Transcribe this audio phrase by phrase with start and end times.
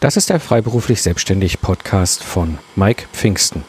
[0.00, 3.64] Das ist der Freiberuflich Selbstständig Podcast von Mike Pfingsten.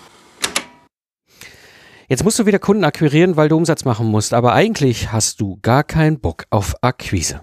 [2.08, 5.57] Jetzt musst du wieder Kunden akquirieren, weil du Umsatz machen musst, aber eigentlich hast du
[5.63, 7.42] gar keinen Bock auf Akquise.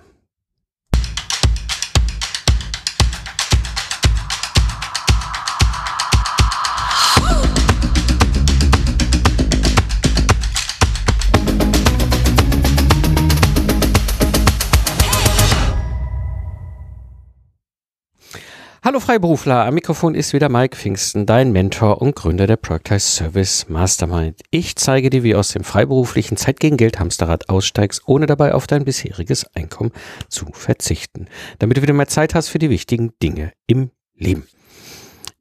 [18.86, 23.68] Hallo Freiberufler, am Mikrofon ist wieder Mike Pfingsten, dein Mentor und Gründer der Productize Service
[23.68, 24.42] Mastermind.
[24.52, 28.54] Ich zeige dir, wie du aus dem freiberuflichen Zeit gegen Geld Hamsterrad aussteigst, ohne dabei
[28.54, 29.90] auf dein bisheriges Einkommen
[30.28, 31.26] zu verzichten,
[31.58, 34.46] damit du wieder mehr Zeit hast für die wichtigen Dinge im Leben.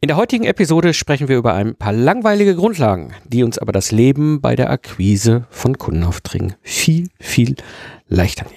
[0.02, 3.92] In der heutigen Episode sprechen wir über ein paar langweilige Grundlagen, die uns aber das
[3.92, 7.58] Leben bei der Akquise von Kundenaufträgen viel, viel
[8.08, 8.48] leichter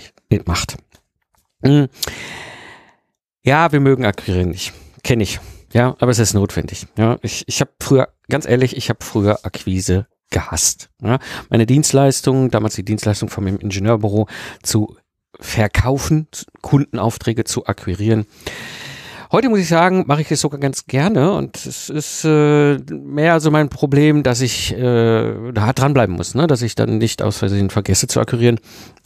[0.46, 0.78] macht.
[1.62, 1.88] Hm.
[3.42, 4.72] Ja, wir mögen Akquirieren nicht.
[5.02, 5.40] Kenne ich.
[5.72, 6.86] Ja, aber es ist notwendig.
[6.96, 10.90] Ja, ich, ich habe früher, ganz ehrlich, ich habe früher Akquise gehasst.
[11.02, 11.18] Ja,
[11.50, 14.28] meine Dienstleistung, damals die Dienstleistung von meinem Ingenieurbüro
[14.62, 14.96] zu
[15.38, 16.26] verkaufen,
[16.62, 18.26] Kundenaufträge zu akquirieren.
[19.30, 23.40] Heute muss ich sagen, mache ich es sogar ganz gerne und es ist äh, mehr
[23.40, 26.46] so mein Problem, dass ich äh, da dranbleiben muss, ne?
[26.46, 28.58] dass ich dann nicht aus Versehen vergesse zu akquirieren.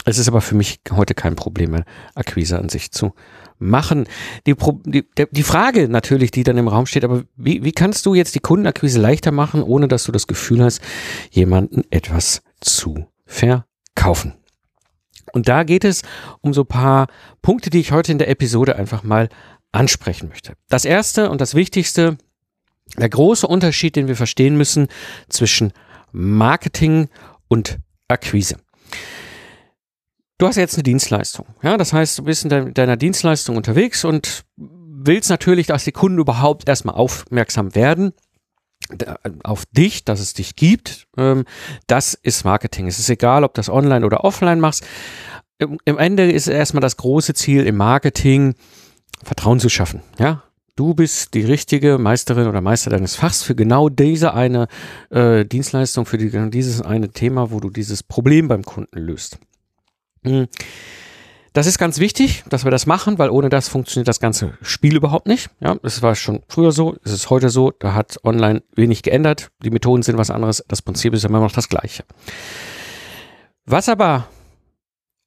[0.05, 3.15] Es ist aber für mich heute kein Problem mehr, Akquise an sich zu
[3.63, 4.07] machen.
[4.47, 8.15] Die, die, die Frage natürlich, die dann im Raum steht, aber wie, wie kannst du
[8.15, 10.81] jetzt die Kundenakquise leichter machen, ohne dass du das Gefühl hast,
[11.31, 14.35] jemanden etwas zu verkaufen?
[15.33, 16.03] Und da geht es
[16.41, 17.07] um so paar
[17.41, 19.29] Punkte, die ich heute in der Episode einfach mal
[19.73, 20.55] ansprechen möchte.
[20.69, 22.19] Das erste und das wichtigste,
[22.99, 24.89] der große Unterschied, den wir verstehen müssen
[25.29, 25.73] zwischen
[26.13, 27.09] Marketing
[27.49, 28.57] und Akquise.
[30.43, 31.47] Du hast jetzt eine Dienstleistung.
[31.63, 36.19] Ja, das heißt, du bist in deiner Dienstleistung unterwegs und willst natürlich, dass die Kunden
[36.19, 38.13] überhaupt erstmal aufmerksam werden
[39.45, 41.07] auf dich, dass es dich gibt.
[41.17, 41.45] Ähm,
[41.87, 42.89] das ist Marketing.
[42.89, 44.85] Es ist egal, ob das online oder offline machst.
[45.59, 48.57] Im Ende ist erstmal das große Ziel im Marketing,
[49.23, 50.03] Vertrauen zu schaffen.
[50.19, 50.43] Ja,
[50.75, 54.67] du bist die richtige Meisterin oder Meister deines Fachs für genau diese eine
[55.11, 59.39] äh, Dienstleistung, für die, dieses eine Thema, wo du dieses Problem beim Kunden löst.
[60.25, 60.49] Hm.
[61.53, 64.97] Das ist ganz wichtig, dass wir das machen, weil ohne das funktioniert das ganze Spiel
[64.97, 65.51] überhaupt nicht.
[65.61, 69.51] Ja, es war schon früher so, es ist heute so, da hat online wenig geändert.
[69.63, 72.05] Die Methoden sind was anderes, das Prinzip ist immer noch das gleiche.
[73.67, 74.29] Was aber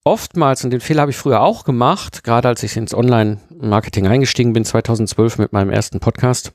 [0.03, 4.53] oftmals, und den Fehler habe ich früher auch gemacht, gerade als ich ins Online-Marketing eingestiegen
[4.53, 6.53] bin, 2012 mit meinem ersten Podcast.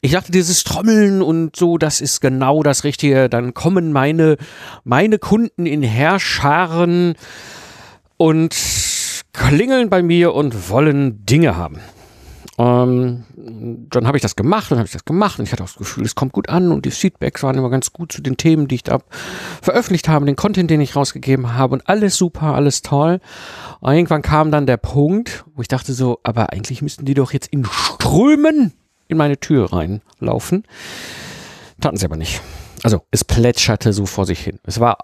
[0.00, 3.28] Ich dachte, dieses Trommeln und so, das ist genau das Richtige.
[3.28, 4.36] Dann kommen meine,
[4.84, 7.14] meine Kunden in Herrscharen
[8.16, 8.54] und
[9.32, 11.80] klingeln bei mir und wollen Dinge haben.
[12.58, 15.68] Ähm, dann habe ich das gemacht und habe ich das gemacht und ich hatte auch
[15.68, 18.36] das Gefühl, es kommt gut an und die Feedbacks waren immer ganz gut zu den
[18.36, 18.98] Themen, die ich da
[19.62, 23.20] veröffentlicht habe, den Content, den ich rausgegeben habe und alles super, alles toll.
[23.78, 27.32] Und irgendwann kam dann der Punkt, wo ich dachte so, aber eigentlich müssten die doch
[27.32, 28.72] jetzt in Strömen
[29.08, 30.64] in meine Tür reinlaufen.
[31.80, 32.40] Taten sie aber nicht.
[32.82, 34.60] Also es plätscherte so vor sich hin.
[34.62, 34.98] Es war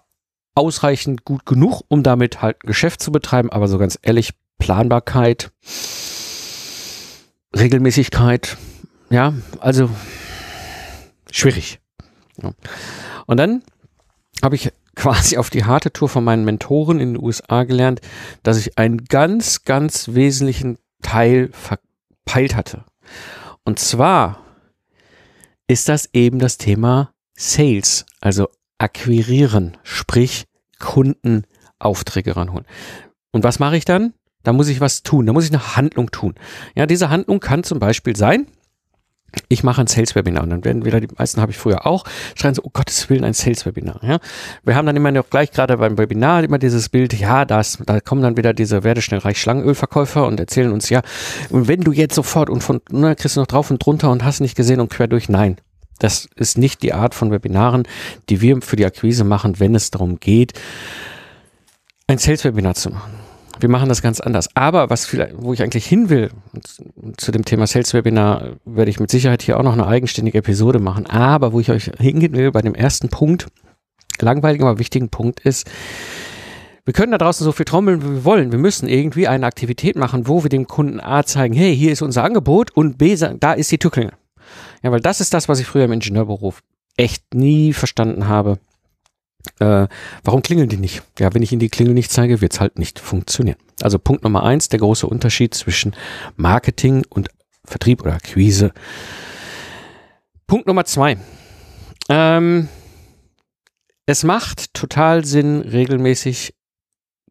[0.55, 5.51] ausreichend gut genug, um damit halt ein Geschäft zu betreiben, aber so ganz ehrlich, Planbarkeit,
[7.57, 8.57] Regelmäßigkeit,
[9.11, 9.91] ja, also
[11.31, 11.81] schwierig.
[12.41, 12.53] Ja.
[13.27, 13.63] Und dann
[14.43, 18.01] habe ich quasi auf die harte Tour von meinen Mentoren in den USA gelernt,
[18.43, 22.85] dass ich einen ganz, ganz wesentlichen Teil verpeilt hatte.
[23.65, 24.41] Und zwar
[25.67, 28.49] ist das eben das Thema Sales, also
[28.79, 30.45] akquirieren, sprich
[30.79, 32.67] Kundenaufträge ranholen.
[33.33, 34.13] Und was mache ich dann?
[34.43, 36.35] Da muss ich was tun, da muss ich eine Handlung tun.
[36.77, 38.47] Ja, diese Handlung kann zum Beispiel sein,
[39.49, 42.55] ich mache ein Sales-Webinar und dann werden wieder, die meisten habe ich früher auch, schreien
[42.55, 44.01] so, oh Gottes Willen, ein Sales-Webinar.
[44.03, 44.19] Ja?
[44.65, 48.01] Wir haben dann immer noch gleich gerade beim Webinar immer dieses Bild, ja, das, da
[48.01, 51.03] kommen dann wieder diese werde schnell reich Schlangenölverkäufer und erzählen uns, ja,
[51.51, 54.41] wenn du jetzt sofort und von, ne, kriegst du noch drauf und drunter und hast
[54.41, 55.57] nicht gesehen und quer durch, nein.
[56.01, 57.85] Das ist nicht die Art von Webinaren,
[58.29, 60.53] die wir für die Akquise machen, wenn es darum geht,
[62.09, 63.24] ein Sales-Webinar zu machen
[63.61, 64.49] wir machen das ganz anders.
[64.55, 66.31] Aber was vielleicht, wo ich eigentlich hin will,
[67.17, 70.79] zu dem Thema Sales Webinar werde ich mit Sicherheit hier auch noch eine eigenständige Episode
[70.79, 71.07] machen.
[71.07, 73.47] Aber wo ich euch hingehen will bei dem ersten Punkt,
[74.21, 75.71] langweiligen, aber wichtigen Punkt ist,
[76.85, 78.53] wir können da draußen so viel trommeln, wie wir wollen.
[78.53, 82.03] Wir müssen irgendwie eine Aktivität machen, wo wir dem Kunden A zeigen, hey, hier ist
[82.03, 84.13] unser Angebot und B, da ist die Türklinge.
[84.83, 86.53] Ja, weil das ist das, was ich früher im Ingenieurbüro
[86.97, 88.59] echt nie verstanden habe
[89.59, 89.87] Äh,
[90.23, 91.03] warum klingeln die nicht?
[91.19, 93.59] Ja, wenn ich Ihnen die Klingel nicht zeige, wird es halt nicht funktionieren.
[93.83, 95.95] Also Punkt Nummer eins, der große Unterschied zwischen
[96.37, 97.29] Marketing und
[97.65, 98.73] Vertrieb oder Akquise.
[100.47, 101.17] Punkt Nummer zwei.
[102.09, 102.69] Ähm,
[104.07, 106.55] es macht total Sinn, regelmäßig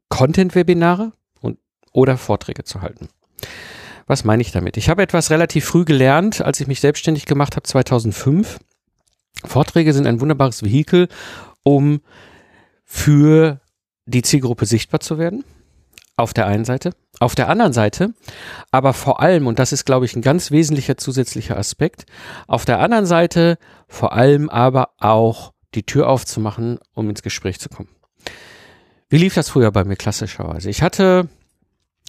[0.09, 1.11] Content-Webinare
[1.41, 1.59] und,
[1.91, 3.09] oder Vorträge zu halten.
[4.07, 4.77] Was meine ich damit?
[4.77, 8.59] Ich habe etwas relativ früh gelernt, als ich mich selbstständig gemacht habe, 2005.
[9.45, 11.07] Vorträge sind ein wunderbares Vehikel,
[11.63, 12.01] um
[12.85, 13.59] für
[14.05, 15.43] die Zielgruppe sichtbar zu werden.
[16.15, 16.91] Auf der einen Seite.
[17.19, 18.13] Auf der anderen Seite,
[18.71, 22.05] aber vor allem, und das ist, glaube ich, ein ganz wesentlicher zusätzlicher Aspekt,
[22.47, 23.57] auf der anderen Seite
[23.87, 27.89] vor allem aber auch die Tür aufzumachen, um ins Gespräch zu kommen.
[29.09, 30.69] Wie lief das früher bei mir klassischerweise?
[30.69, 31.29] Ich hatte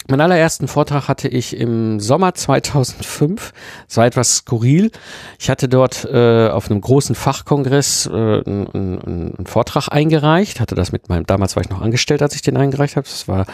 [0.07, 3.53] Meinen allerersten Vortrag hatte ich im Sommer 2005.
[3.89, 4.91] Es war etwas skurril.
[5.39, 8.67] Ich hatte dort äh, auf einem großen Fachkongress äh, einen,
[9.03, 10.59] einen, Vortrag eingereicht.
[10.59, 13.07] Hatte das mit meinem, damals war ich noch angestellt, als ich den eingereicht habe.
[13.07, 13.47] Das war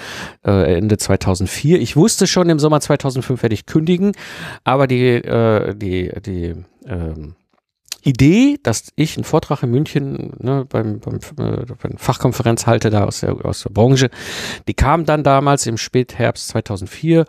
[0.46, 1.80] äh, Ende 2004.
[1.80, 4.12] Ich wusste schon, im Sommer 2005 werde ich kündigen.
[4.66, 6.56] Aber die, äh, die, die,
[6.86, 7.36] ähm,
[8.02, 13.06] Idee, dass ich einen Vortrag in München ne, beim, beim, äh, beim Fachkonferenz halte, da
[13.06, 14.10] aus der, aus der Branche,
[14.68, 17.26] die kam dann damals im Spätherbst 2004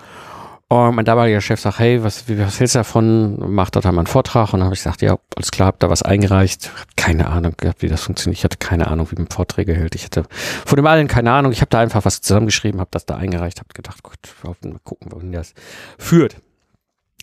[0.73, 3.37] und mein damaliger Chef sagt, hey, was, was hältst du davon?
[3.55, 4.55] Mach dort einmal einen Vortrag.
[4.55, 6.71] Und dann habe ich gesagt, ja, alles klar, hab da was eingereicht.
[6.81, 8.39] Hab keine Ahnung gehabt, wie das funktioniert.
[8.39, 9.95] Ich hatte keine Ahnung, wie man Vorträge hält.
[9.95, 11.53] Ich hatte von dem allen keine Ahnung.
[11.53, 15.13] Ich habe da einfach was zusammengeschrieben, habe das da eingereicht, habe gedacht, gut, mal gucken,
[15.13, 15.53] wohin das
[15.99, 16.37] führt.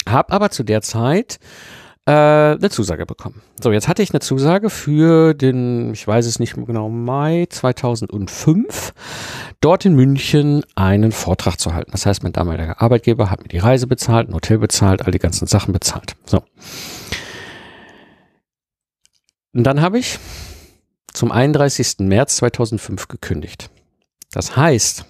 [0.07, 1.39] Hab aber zu der Zeit
[2.09, 3.41] äh, eine Zusage bekommen.
[3.61, 8.93] So, jetzt hatte ich eine Zusage für den, ich weiß es nicht genau, Mai 2005,
[9.61, 11.91] dort in München einen Vortrag zu halten.
[11.91, 15.19] Das heißt, mein damaliger Arbeitgeber hat mir die Reise bezahlt, ein Hotel bezahlt, all die
[15.19, 16.15] ganzen Sachen bezahlt.
[16.25, 16.41] So.
[19.53, 20.17] Und dann habe ich
[21.13, 21.99] zum 31.
[21.99, 23.69] März 2005 gekündigt.
[24.31, 25.05] Das heißt,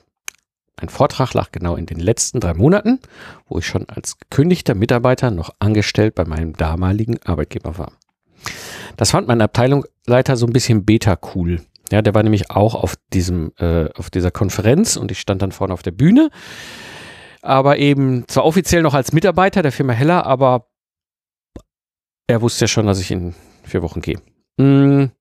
[0.79, 2.99] ein Vortrag lag genau in den letzten drei Monaten,
[3.47, 7.91] wo ich schon als gekündigter Mitarbeiter noch angestellt bei meinem damaligen Arbeitgeber war.
[8.97, 11.61] Das fand mein Abteilungsleiter so ein bisschen beta cool.
[11.91, 15.51] Ja, der war nämlich auch auf diesem, äh, auf dieser Konferenz und ich stand dann
[15.51, 16.29] vorne auf der Bühne.
[17.41, 20.67] Aber eben zwar offiziell noch als Mitarbeiter der Firma Heller, aber
[22.27, 23.33] er wusste ja schon, dass ich in
[23.63, 24.19] vier Wochen gehe.
[24.57, 25.11] Mm.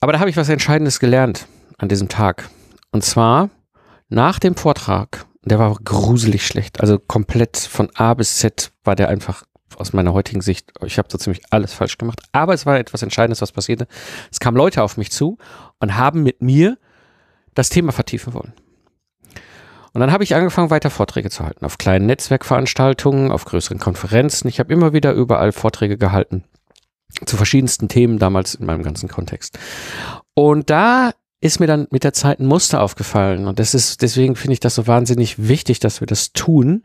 [0.00, 1.46] Aber da habe ich was Entscheidendes gelernt
[1.78, 2.48] an diesem Tag.
[2.90, 3.50] Und zwar,
[4.08, 9.08] nach dem Vortrag, der war gruselig schlecht, also komplett von A bis Z war der
[9.08, 9.44] einfach
[9.76, 13.02] aus meiner heutigen Sicht, ich habe so ziemlich alles falsch gemacht, aber es war etwas
[13.02, 13.86] Entscheidendes, was passierte.
[14.30, 15.38] Es kamen Leute auf mich zu
[15.80, 16.78] und haben mit mir
[17.54, 18.54] das Thema vertiefen wollen.
[19.92, 24.46] Und dann habe ich angefangen, weiter Vorträge zu halten, auf kleinen Netzwerkveranstaltungen, auf größeren Konferenzen.
[24.48, 26.44] Ich habe immer wieder überall Vorträge gehalten
[27.24, 29.58] zu verschiedensten Themen damals in meinem ganzen Kontext.
[30.34, 33.46] Und da ist mir dann mit der Zeit ein Muster aufgefallen.
[33.46, 36.84] Und das ist, deswegen finde ich das so wahnsinnig wichtig, dass wir das tun.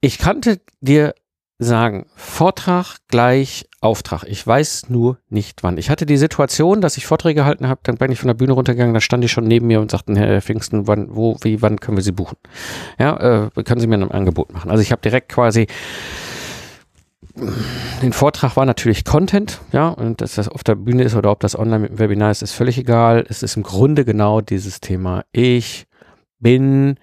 [0.00, 1.14] Ich kannte dir
[1.58, 4.24] sagen, Vortrag gleich Auftrag.
[4.24, 5.78] Ich weiß nur nicht wann.
[5.78, 8.52] Ich hatte die Situation, dass ich Vorträge gehalten habe, dann bin ich von der Bühne
[8.52, 11.80] runtergegangen, da stand ich schon neben mir und sagten, Herr Pfingsten, wann, wo, wie, wann
[11.80, 12.36] können wir Sie buchen?
[12.98, 14.70] Ja, äh, können Sie mir ein Angebot machen?
[14.70, 15.66] Also ich habe direkt quasi
[18.02, 21.40] den Vortrag war natürlich Content, ja, und dass das auf der Bühne ist oder ob
[21.40, 23.24] das online mit dem Webinar ist, ist völlig egal.
[23.28, 25.24] Es ist im Grunde genau dieses Thema.
[25.32, 25.86] Ich
[26.38, 26.98] bin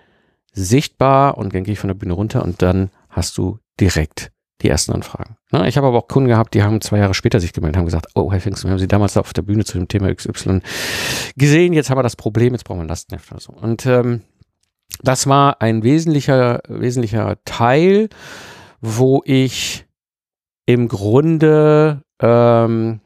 [0.51, 4.31] sichtbar und dann gehe ich von der Bühne runter und dann hast du direkt
[4.62, 5.36] die ersten Anfragen.
[5.51, 5.67] Ne?
[5.67, 8.08] Ich habe aber auch Kunden gehabt, die haben zwei Jahre später sich gemeldet, haben gesagt,
[8.15, 10.62] oh, Herr Pfingsten, wir haben Sie damals auf der Bühne zu dem Thema XY
[11.36, 13.53] gesehen, jetzt haben wir das Problem, jetzt brauchen wir Lastenheft oder so.
[13.53, 14.22] Und ähm,
[15.01, 18.10] das war ein wesentlicher, wesentlicher Teil,
[18.79, 19.86] wo ich
[20.65, 23.01] im Grunde ähm,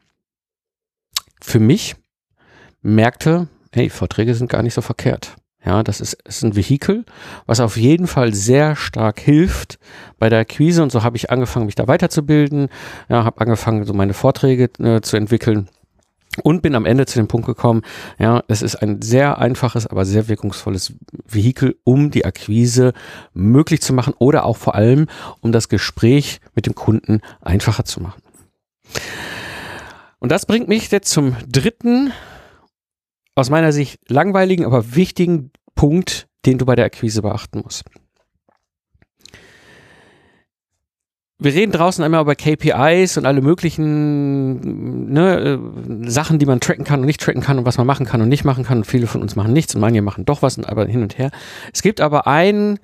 [1.41, 1.95] für mich
[2.81, 5.35] merkte, hey, Vorträge sind gar nicht so verkehrt.
[5.65, 7.03] Ja, das ist, ist ein Vehikel,
[7.45, 9.79] was auf jeden Fall sehr stark hilft
[10.17, 12.69] bei der Akquise und so habe ich angefangen, mich da weiterzubilden.
[13.09, 15.67] Ja, habe angefangen, so meine Vorträge äh, zu entwickeln
[16.43, 17.81] und bin am Ende zu dem Punkt gekommen,
[18.19, 20.93] ja, es ist ein sehr einfaches, aber sehr wirkungsvolles
[21.25, 22.93] Vehikel, um die Akquise
[23.33, 25.07] möglich zu machen oder auch vor allem,
[25.41, 28.21] um das Gespräch mit dem Kunden einfacher zu machen.
[30.19, 32.11] Und das bringt mich jetzt zum dritten,
[33.35, 37.83] aus meiner Sicht langweiligen, aber wichtigen Punkt, den du bei der Akquise beachten musst.
[41.39, 45.59] Wir reden draußen einmal über KPIs und alle möglichen ne,
[46.03, 48.21] äh, Sachen, die man tracken kann und nicht tracken kann und was man machen kann
[48.21, 48.79] und nicht machen kann.
[48.79, 51.29] Und viele von uns machen nichts und manche machen doch was, aber hin und her.
[51.71, 52.79] Es gibt aber ein,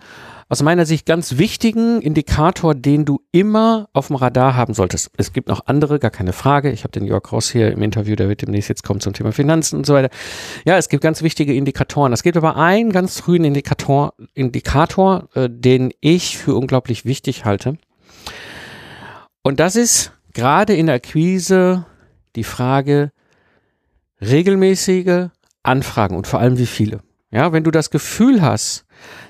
[0.49, 5.09] aus meiner Sicht ganz wichtigen Indikator, den du immer auf dem Radar haben solltest.
[5.17, 6.71] Es gibt noch andere, gar keine Frage.
[6.71, 9.31] Ich habe den Jörg Ross hier im Interview, der wird demnächst jetzt kommen zum Thema
[9.31, 10.09] Finanzen und so weiter.
[10.63, 12.13] Ja, es gibt ganz wichtige Indikatoren.
[12.13, 17.77] Es gibt aber einen ganz frühen Indikator, Indikator, äh, den ich für unglaublich wichtig halte.
[19.43, 21.85] Und das ist gerade in der Akquise
[22.35, 23.11] die Frage
[24.21, 25.27] regelmäßige
[25.63, 27.01] Anfragen und vor allem wie viele.
[27.29, 28.85] Ja, wenn du das Gefühl hast,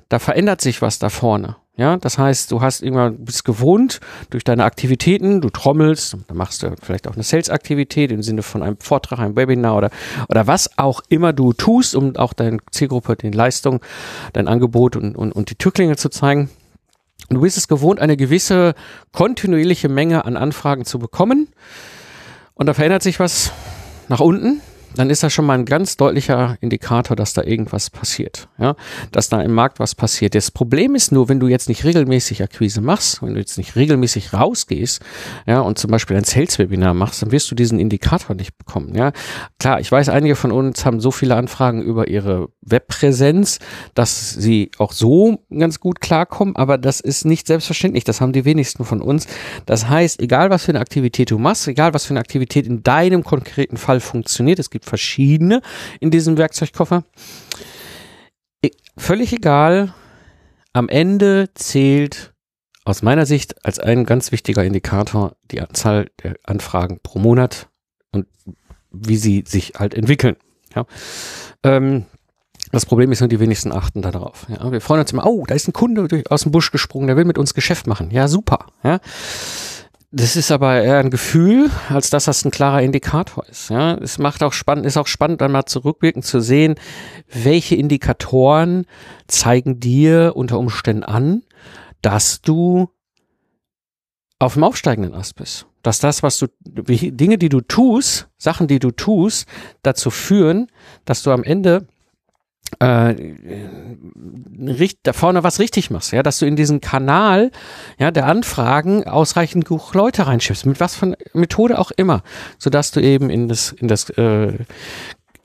[0.09, 1.55] da verändert sich was da vorne.
[1.75, 6.61] Ja, das heißt, du hast irgendwann bist gewohnt durch deine Aktivitäten, du trommelst, dann machst
[6.61, 9.89] du vielleicht auch eine Sales-Aktivität im Sinne von einem Vortrag, einem Webinar oder,
[10.29, 13.79] oder was auch immer du tust, um auch deine Zielgruppe, den Leistung,
[14.33, 16.51] dein Angebot und, und, und die Türklinge zu zeigen.
[17.29, 18.73] Du bist es gewohnt, eine gewisse
[19.11, 21.47] kontinuierliche Menge an Anfragen zu bekommen.
[22.53, 23.51] Und da verändert sich was
[24.09, 24.61] nach unten
[24.95, 28.75] dann ist das schon mal ein ganz deutlicher Indikator, dass da irgendwas passiert, ja,
[29.11, 30.35] dass da im Markt was passiert.
[30.35, 33.75] Das Problem ist nur, wenn du jetzt nicht regelmäßig Akquise machst, wenn du jetzt nicht
[33.75, 35.01] regelmäßig rausgehst,
[35.45, 39.11] ja, und zum Beispiel ein Sales-Webinar machst, dann wirst du diesen Indikator nicht bekommen, ja.
[39.59, 43.59] Klar, ich weiß, einige von uns haben so viele Anfragen über ihre Webpräsenz,
[43.93, 48.03] dass sie auch so ganz gut klarkommen, aber das ist nicht selbstverständlich.
[48.03, 49.27] Das haben die wenigsten von uns.
[49.65, 52.83] Das heißt, egal was für eine Aktivität du machst, egal was für eine Aktivität in
[52.83, 55.61] deinem konkreten Fall funktioniert, es gibt gibt verschiedene
[55.99, 57.03] in diesem Werkzeugkoffer.
[58.97, 59.93] Völlig egal.
[60.73, 62.33] Am Ende zählt
[62.85, 67.69] aus meiner Sicht als ein ganz wichtiger Indikator die Anzahl der Anfragen pro Monat
[68.11, 68.27] und
[68.91, 70.35] wie sie sich halt entwickeln.
[70.75, 70.85] Ja.
[71.63, 72.05] Ähm,
[72.71, 74.47] das Problem ist nur, die wenigsten achten darauf.
[74.49, 77.15] Ja, wir freuen uns immer, oh, da ist ein Kunde aus dem Busch gesprungen, der
[77.15, 78.09] will mit uns Geschäft machen.
[78.11, 78.67] Ja, super.
[78.83, 78.99] Ja.
[80.15, 83.71] Das ist aber eher ein Gefühl, als dass das ein klarer Indikator ist.
[83.71, 86.75] Ja, es macht auch spannend, ist auch spannend, dann mal zurückwirkend zu sehen,
[87.31, 88.85] welche Indikatoren
[89.27, 91.41] zeigen dir unter Umständen an,
[92.03, 92.89] dass du
[94.37, 95.65] auf dem aufsteigenden Ast bist.
[95.81, 99.47] Dass das, was du, Dinge, die du tust, Sachen, die du tust,
[99.81, 100.67] dazu führen,
[101.05, 101.87] dass du am Ende
[102.79, 103.15] äh,
[105.03, 107.51] da vorne was richtig machst, ja, dass du in diesen Kanal
[107.97, 112.23] ja, der Anfragen ausreichend Leute reinschiebst, mit was von Methode auch immer,
[112.57, 114.53] sodass du eben in das, in das äh,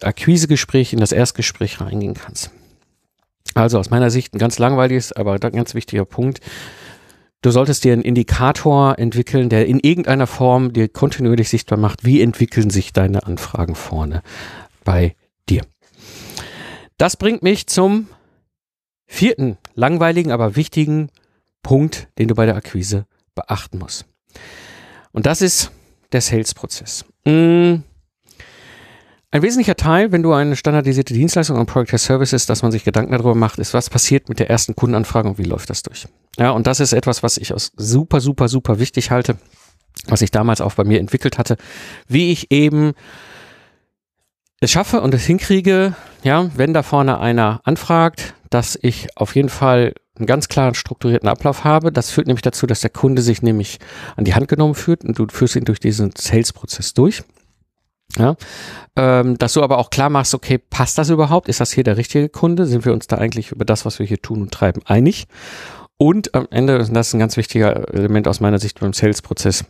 [0.00, 2.50] Akquisegespräch, in das Erstgespräch reingehen kannst.
[3.54, 6.40] Also aus meiner Sicht ein ganz langweiliges, aber ganz wichtiger Punkt.
[7.40, 12.20] Du solltest dir einen Indikator entwickeln, der in irgendeiner Form dir kontinuierlich sichtbar macht, wie
[12.20, 14.22] entwickeln sich deine Anfragen vorne
[14.84, 15.14] bei.
[16.98, 18.08] Das bringt mich zum
[19.06, 21.10] vierten langweiligen, aber wichtigen
[21.62, 24.04] Punkt, den du bei der Akquise beachten musst.
[25.12, 25.70] Und das ist
[26.12, 27.04] der Sales-Prozess.
[27.24, 27.76] Mm.
[29.30, 33.12] Ein wesentlicher Teil, wenn du eine standardisierte Dienstleistung und Product Services, dass man sich Gedanken
[33.12, 36.08] darüber macht, ist, was passiert mit der ersten Kundenanfrage und wie läuft das durch.
[36.38, 39.36] Ja, und das ist etwas, was ich aus super, super, super wichtig halte,
[40.06, 41.58] was ich damals auch bei mir entwickelt hatte,
[42.08, 42.94] wie ich eben
[44.60, 49.48] es schaffe und es hinkriege, ja, wenn da vorne einer anfragt, dass ich auf jeden
[49.48, 51.92] Fall einen ganz klaren strukturierten Ablauf habe.
[51.92, 53.78] Das führt nämlich dazu, dass der Kunde sich nämlich
[54.16, 57.22] an die Hand genommen fühlt und du führst ihn durch diesen Sales-Prozess durch.
[58.16, 58.36] Ja,
[58.96, 61.48] ähm, dass du aber auch klar machst, okay, passt das überhaupt?
[61.48, 62.64] Ist das hier der richtige Kunde?
[62.64, 65.26] Sind wir uns da eigentlich über das, was wir hier tun und treiben, einig?
[65.98, 69.64] Und am Ende, das ist ein ganz wichtiger Element aus meiner Sicht beim Sales-Prozess,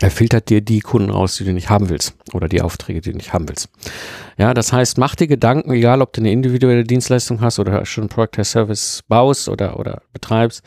[0.00, 3.12] er filtert dir die Kunden raus, die du nicht haben willst oder die Aufträge, die
[3.12, 3.68] du nicht haben willst.
[4.38, 8.08] Ja, das heißt, mach dir Gedanken, egal ob du eine individuelle Dienstleistung hast oder schon
[8.08, 10.62] Product as Service baust oder, oder betreibst.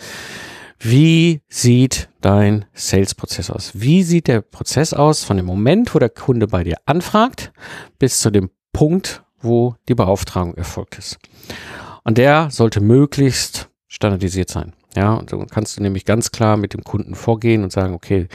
[0.80, 3.72] Wie sieht dein Sales-Prozess aus?
[3.74, 7.52] Wie sieht der Prozess aus von dem Moment, wo der Kunde bei dir anfragt,
[8.00, 11.18] bis zu dem Punkt, wo die Beauftragung erfolgt ist?
[12.04, 14.74] Und der sollte möglichst standardisiert sein.
[14.96, 18.28] Ja, und so kannst du nämlich ganz klar mit dem Kunden vorgehen und sagen, okay,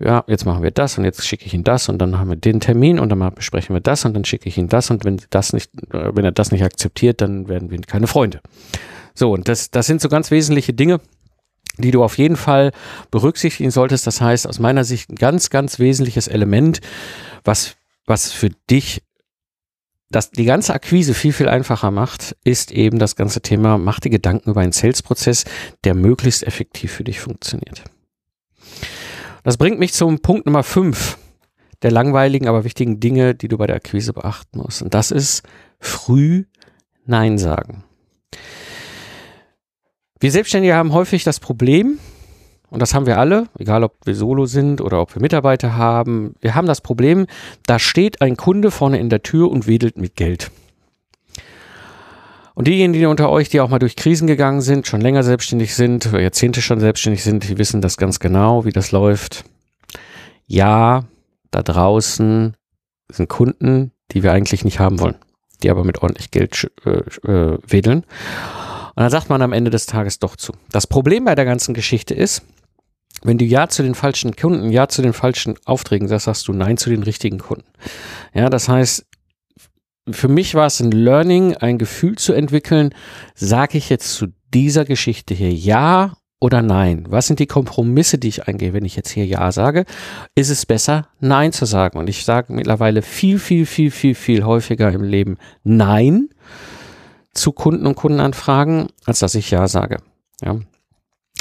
[0.00, 2.36] ja, jetzt machen wir das und jetzt schicke ich ihn das und dann haben wir
[2.36, 5.20] den Termin und dann besprechen wir das und dann schicke ich ihn das und wenn
[5.30, 8.40] das nicht, äh, wenn er das nicht akzeptiert, dann werden wir keine Freunde.
[9.14, 11.00] So, und das, das sind so ganz wesentliche Dinge,
[11.78, 12.72] die du auf jeden Fall
[13.10, 14.06] berücksichtigen solltest.
[14.06, 16.80] Das heißt, aus meiner Sicht ein ganz, ganz wesentliches Element,
[17.44, 17.76] was,
[18.06, 19.02] was für dich
[20.10, 24.10] das die ganze Akquise viel, viel einfacher macht, ist eben das ganze Thema, mach dir
[24.10, 25.44] Gedanken über einen Sales-Prozess,
[25.84, 27.84] der möglichst effektiv für dich funktioniert.
[29.44, 31.16] Das bringt mich zum Punkt Nummer 5
[31.82, 34.82] der langweiligen, aber wichtigen Dinge, die du bei der Akquise beachten musst.
[34.82, 35.42] Und das ist
[35.78, 36.44] früh
[37.06, 37.84] Nein sagen.
[40.18, 41.98] Wir Selbstständige haben häufig das Problem,
[42.70, 46.34] und das haben wir alle, egal ob wir Solo sind oder ob wir Mitarbeiter haben.
[46.40, 47.26] Wir haben das Problem,
[47.66, 50.50] da steht ein Kunde vorne in der Tür und wedelt mit Geld.
[52.54, 56.12] Und diejenigen unter euch, die auch mal durch Krisen gegangen sind, schon länger selbstständig sind,
[56.12, 59.44] Jahrzehnte schon selbstständig sind, die wissen das ganz genau, wie das läuft.
[60.46, 61.04] Ja,
[61.50, 62.54] da draußen
[63.10, 65.16] sind Kunden, die wir eigentlich nicht haben wollen,
[65.62, 66.98] die aber mit ordentlich Geld äh,
[67.28, 68.04] äh, wedeln.
[68.94, 70.52] Und dann sagt man am Ende des Tages doch zu.
[70.70, 72.42] Das Problem bei der ganzen Geschichte ist,
[73.22, 76.52] wenn du Ja zu den falschen Kunden, Ja zu den falschen Aufträgen sagst, sagst du
[76.52, 77.68] Nein zu den richtigen Kunden.
[78.34, 79.06] Ja, das heißt,
[80.10, 82.94] für mich war es ein Learning, ein Gefühl zu entwickeln,
[83.34, 87.04] sage ich jetzt zu dieser Geschichte hier Ja oder Nein?
[87.08, 89.84] Was sind die Kompromisse, die ich eingehe, wenn ich jetzt hier Ja sage?
[90.34, 91.98] Ist es besser, Nein zu sagen?
[91.98, 96.30] Und ich sage mittlerweile viel, viel, viel, viel, viel häufiger im Leben Nein
[97.34, 99.98] zu Kunden und Kundenanfragen, als dass ich Ja sage.
[100.42, 100.58] Ja.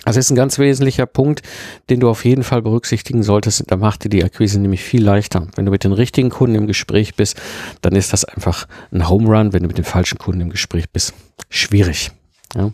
[0.06, 1.41] Also ist ein ganz wesentlicher Punkt,
[1.89, 3.63] den du auf jeden Fall berücksichtigen solltest.
[3.68, 5.48] Da macht dir die Akquise nämlich viel leichter.
[5.56, 7.39] Wenn du mit den richtigen Kunden im Gespräch bist,
[7.82, 9.53] dann ist das einfach ein Home Run.
[9.53, 11.13] Wenn du mit den falschen Kunden im Gespräch bist,
[11.50, 12.12] schwierig.
[12.56, 12.72] Ja.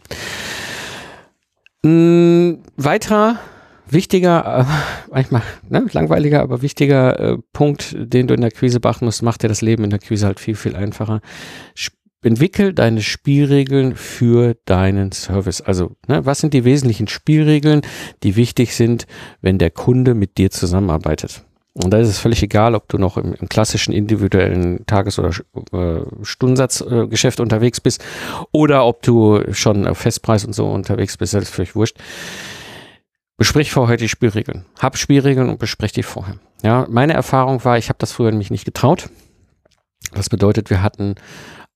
[1.83, 3.39] Ein weiterer
[3.87, 9.05] wichtiger, äh, manchmal ne, langweiliger, aber wichtiger äh, Punkt, den du in der Akquise beachten
[9.05, 11.21] musst, macht dir das Leben in der Akquise halt viel, viel einfacher.
[12.25, 15.61] Entwickel deine Spielregeln für deinen Service.
[15.61, 17.81] Also, ne, was sind die wesentlichen Spielregeln,
[18.23, 19.05] die wichtig sind,
[19.41, 21.43] wenn der Kunde mit dir zusammenarbeitet?
[21.73, 25.31] Und da ist es völlig egal, ob du noch im, im klassischen individuellen Tages- oder
[25.73, 28.03] äh, Stundensatzgeschäft äh, unterwegs bist
[28.53, 31.97] oder ob du schon auf Festpreis und so unterwegs bist, das ist völlig wurscht.
[33.37, 34.65] Besprich vorher die Spielregeln.
[34.79, 36.37] Hab Spielregeln und besprich die vorher.
[36.63, 39.09] Ja, meine Erfahrung war, ich habe das früher nämlich nicht getraut.
[40.13, 41.15] Das bedeutet, wir hatten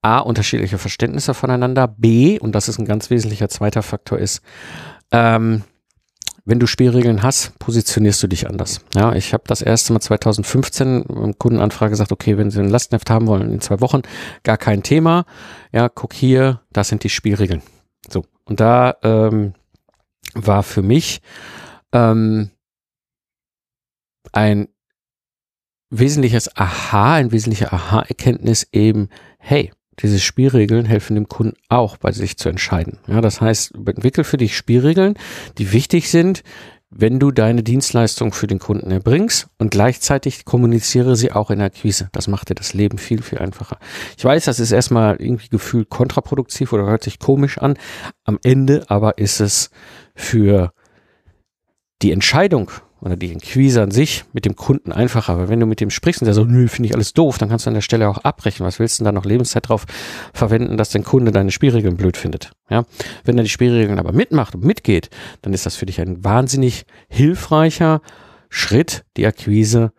[0.01, 4.41] A, unterschiedliche Verständnisse voneinander, B, und das ist ein ganz wesentlicher zweiter Faktor, ist,
[5.11, 5.63] ähm,
[6.45, 8.81] wenn du Spielregeln hast, positionierst du dich anders.
[8.95, 13.09] Ja, ich habe das erste Mal 2015 im Kundenanfrage gesagt, okay, wenn Sie ein Lastenheft
[13.09, 14.01] haben wollen in zwei Wochen,
[14.43, 15.25] gar kein Thema.
[15.71, 17.61] Ja, guck hier, das sind die Spielregeln.
[18.09, 19.53] So, und da ähm,
[20.33, 21.21] war für mich
[21.91, 22.49] ähm,
[24.31, 24.69] ein
[25.91, 32.37] wesentliches Aha, ein wesentlicher Aha-Erkenntnis eben, hey, diese Spielregeln helfen dem Kunden auch bei sich
[32.37, 32.99] zu entscheiden.
[33.07, 35.15] Ja, das heißt, entwickel für dich Spielregeln,
[35.57, 36.43] die wichtig sind,
[36.91, 41.67] wenn du deine Dienstleistung für den Kunden erbringst und gleichzeitig kommuniziere sie auch in der
[41.67, 42.09] Akquise.
[42.13, 43.77] Das macht dir das Leben viel, viel einfacher.
[44.17, 47.77] Ich weiß, das ist erstmal irgendwie gefühlt kontraproduktiv oder hört sich komisch an.
[48.23, 49.69] Am Ende aber ist es
[50.15, 50.73] für
[52.01, 55.33] die Entscheidung oder die Quise an sich mit dem Kunden einfacher.
[55.33, 57.49] Aber wenn du mit dem sprichst und der so, nö, finde ich alles doof, dann
[57.49, 58.65] kannst du an der Stelle auch abbrechen.
[58.65, 59.85] Was willst du denn da noch Lebenszeit drauf
[60.33, 62.51] verwenden, dass dein Kunde deine Spielregeln blöd findet?
[62.69, 62.85] Ja,
[63.23, 65.09] wenn er die Spielregeln aber mitmacht und mitgeht,
[65.41, 68.01] dann ist das für dich ein wahnsinnig hilfreicher
[68.49, 69.91] Schritt, die Akquise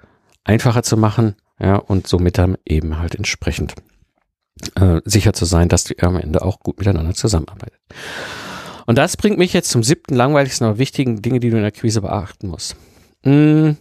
[0.44, 3.74] einfacher zu machen, ja, und somit dann eben halt entsprechend
[4.76, 7.78] äh, sicher zu sein, dass du am Ende auch gut miteinander zusammenarbeitet.
[8.86, 11.68] Und das bringt mich jetzt zum siebten langweiligsten, aber wichtigen Dinge, die du in der
[11.68, 12.76] Akquise beachten musst.
[13.24, 13.72] Mm.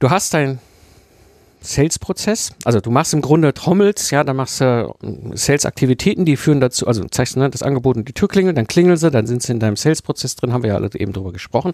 [0.00, 0.60] Du hast deinen
[1.60, 6.60] Sales-Prozess, also du machst im Grunde Trommels, ja, dann machst du äh, Sales-Aktivitäten, die führen
[6.60, 9.42] dazu, also zeigst ne, das Angebot und die Tür klingelt, dann klingeln sie, dann sind
[9.42, 11.72] sie in deinem Sales-Prozess drin, haben wir ja alle eben drüber gesprochen.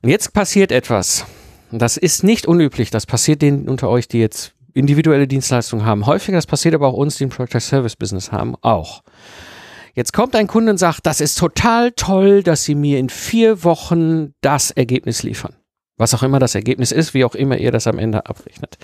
[0.00, 1.26] Und jetzt passiert etwas.
[1.72, 6.06] Das ist nicht unüblich, das passiert denen unter euch, die jetzt individuelle Dienstleistungen haben.
[6.06, 9.02] Häufiger, das passiert aber auch uns, die ein Product Service Business haben, auch.
[9.94, 13.64] Jetzt kommt ein Kunde und sagt, das ist total toll, dass Sie mir in vier
[13.64, 15.57] Wochen das Ergebnis liefern.
[15.98, 18.78] Was auch immer das Ergebnis ist, wie auch immer ihr das am Ende abrechnet.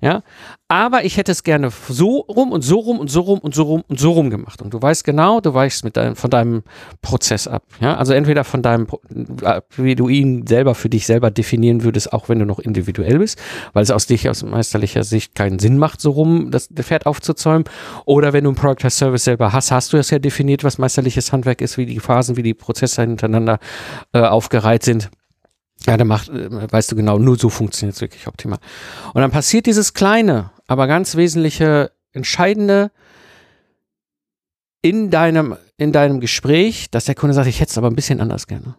[0.00, 0.22] Ja,
[0.68, 3.62] aber ich hätte es gerne so rum und so rum und so rum und so
[3.62, 4.60] rum und so rum gemacht.
[4.60, 6.62] Und du weißt genau, du weichst mit deinem, von deinem
[7.00, 7.62] Prozess ab.
[7.80, 8.86] Ja, also entweder von deinem,
[9.42, 13.18] äh, wie du ihn selber für dich selber definieren würdest, auch wenn du noch individuell
[13.18, 13.40] bist,
[13.72, 17.64] weil es aus dich aus meisterlicher Sicht keinen Sinn macht, so rum das Pferd aufzuzäumen.
[18.04, 20.78] Oder wenn du ein Product as Service selber hast, hast du das ja definiert, was
[20.78, 23.58] meisterliches Handwerk ist, wie die Phasen, wie die Prozesse hintereinander
[24.12, 25.10] äh, aufgereiht sind
[25.86, 28.58] ja, dann macht, äh, weißt du genau, nur so funktioniert es wirklich optimal.
[29.14, 32.90] Und dann passiert dieses kleine, aber ganz wesentliche, entscheidende
[34.82, 38.20] in deinem, in deinem Gespräch, dass der Kunde sagt, ich hätte es aber ein bisschen
[38.20, 38.76] anders gerne.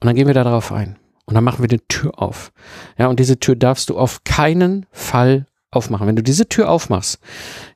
[0.00, 0.98] Und dann gehen wir da drauf ein.
[1.24, 2.52] Und dann machen wir die Tür auf.
[2.98, 6.06] Ja, und diese Tür darfst du auf keinen Fall aufmachen.
[6.06, 7.18] Wenn du diese Tür aufmachst,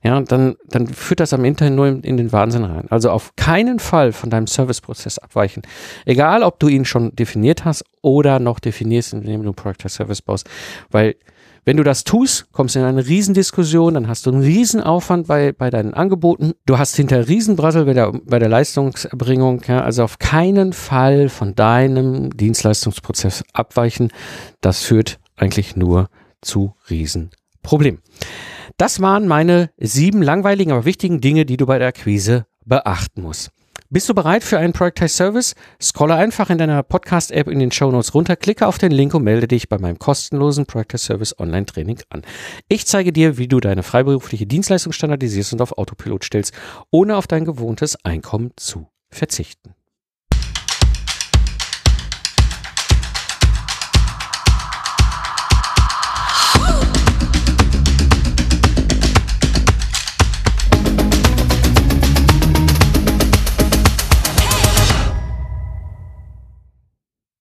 [0.03, 2.87] ja, dann, dann führt das am Internet nur in, den Wahnsinn rein.
[2.89, 5.63] Also auf keinen Fall von deinem Serviceprozess abweichen.
[6.05, 10.21] Egal, ob du ihn schon definiert hast oder noch definierst, indem du Product as Service
[10.21, 10.49] baust.
[10.89, 11.15] Weil
[11.63, 15.51] wenn du das tust, kommst du in eine Riesendiskussion, dann hast du einen Riesenaufwand bei,
[15.51, 16.53] bei deinen Angeboten.
[16.65, 19.61] Du hast hinter Riesenbrassel bei der, bei der Leistungserbringung.
[19.67, 24.11] Ja, also auf keinen Fall von deinem Dienstleistungsprozess abweichen.
[24.61, 26.09] Das führt eigentlich nur
[26.41, 27.29] zu Riesen
[27.61, 27.99] Problem.
[28.77, 33.51] Das waren meine sieben langweiligen, aber wichtigen Dinge, die du bei der Akquise beachten musst.
[33.93, 35.53] Bist du bereit für einen Productize Service?
[35.81, 39.23] Scrolle einfach in deiner Podcast-App in den Show Notes runter, klicke auf den Link und
[39.23, 42.21] melde dich bei meinem kostenlosen Productize Service Online-Training an.
[42.69, 46.53] Ich zeige dir, wie du deine freiberufliche Dienstleistung standardisierst und auf Autopilot stellst,
[46.89, 49.75] ohne auf dein gewohntes Einkommen zu verzichten.